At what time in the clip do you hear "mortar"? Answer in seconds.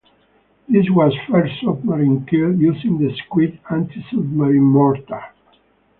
4.63-5.25